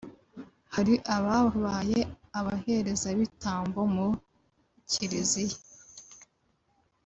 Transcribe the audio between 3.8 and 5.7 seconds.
mu Kiliziya